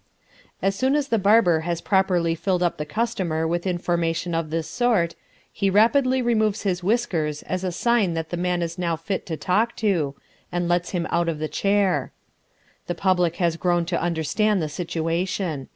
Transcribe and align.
As 0.63 0.75
soon 0.75 0.95
as 0.95 1.09
the 1.09 1.19
barber 1.19 1.59
has 1.59 1.79
properly 1.79 2.33
filled 2.33 2.63
up 2.63 2.77
the 2.77 2.87
customer 2.87 3.47
with 3.47 3.67
information 3.67 4.33
of 4.33 4.49
this 4.49 4.67
sort, 4.67 5.13
he 5.53 5.69
rapidly 5.69 6.23
removes 6.23 6.63
his 6.63 6.81
whiskers 6.83 7.43
as 7.43 7.63
a 7.63 7.71
sign 7.71 8.15
that 8.15 8.31
the 8.31 8.35
man 8.35 8.63
is 8.63 8.79
now 8.79 8.95
fit 8.95 9.27
to 9.27 9.37
talk 9.37 9.75
to, 9.75 10.15
and 10.51 10.67
lets 10.67 10.89
him 10.89 11.05
out 11.11 11.29
of 11.29 11.37
the 11.37 11.47
chair. 11.47 12.11
The 12.87 12.95
public 12.95 13.35
has 13.35 13.57
grown 13.57 13.85
to 13.85 14.01
understand 14.01 14.59
the 14.59 14.69
situation. 14.69 15.67